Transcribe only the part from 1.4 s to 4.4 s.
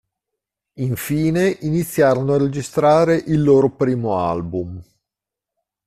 iniziarono a registrare il loro primo